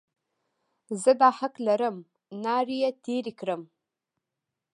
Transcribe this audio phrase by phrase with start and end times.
[1.01, 1.97] زه دا حق لرم،
[2.43, 3.55] ناړې یې تېرې کړې.